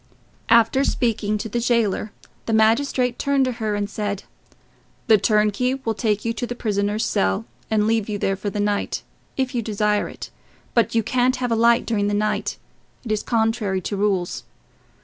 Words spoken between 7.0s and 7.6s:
cell